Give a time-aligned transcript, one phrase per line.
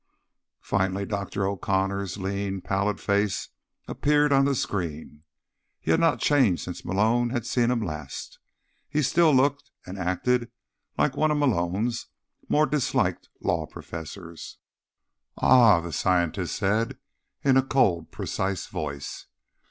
[0.63, 1.45] Finally Dr.
[1.45, 3.49] O'Connor's lean, pallid face
[3.87, 5.21] appeared on the screen.
[5.79, 7.87] He had not changed since Malone had last seen him.
[8.89, 10.49] He still looked, and acted,
[10.97, 12.07] like one of Malone's
[12.49, 14.57] more disliked law professors.
[15.37, 16.97] "Ah," the scientist said
[17.43, 19.27] in a cold, precise voice.